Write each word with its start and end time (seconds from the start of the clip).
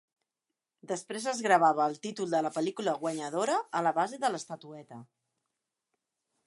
Després 0.91 1.27
es 1.31 1.41
gravava 1.47 1.85
el 1.91 1.99
títol 2.07 2.31
de 2.33 2.41
la 2.47 2.53
pel·lícula 2.57 2.97
guanyadora 3.05 3.59
a 3.81 3.83
la 3.89 3.93
base 4.01 4.21
de 4.25 4.35
l'estatueta. 4.37 5.01